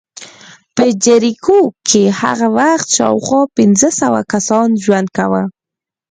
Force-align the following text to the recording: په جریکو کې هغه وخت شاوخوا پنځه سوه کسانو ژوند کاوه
په 0.75 0.83
جریکو 1.03 1.59
کې 1.87 2.03
هغه 2.21 2.47
وخت 2.59 2.87
شاوخوا 2.97 3.41
پنځه 3.57 3.89
سوه 3.99 4.21
کسانو 4.33 4.79
ژوند 4.83 5.07
کاوه 5.17 5.43